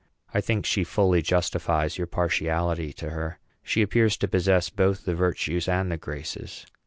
[0.33, 3.37] I think she fully justifies your partiality to her.
[3.61, 6.65] She appears to possess both the virtues and the graces.